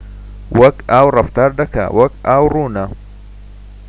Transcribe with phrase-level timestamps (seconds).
[0.59, 2.85] وەکو ئاو ڕەفتار دەکات وەکو ئاو ڕوونە